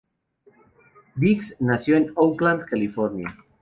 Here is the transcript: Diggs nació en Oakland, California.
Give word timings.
Diggs 1.15 1.57
nació 1.59 1.95
en 1.95 2.11
Oakland, 2.15 2.65
California. 2.65 3.37